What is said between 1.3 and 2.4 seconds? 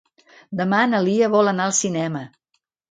vol anar al cinema.